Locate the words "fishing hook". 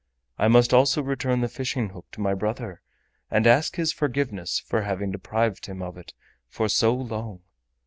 1.47-2.07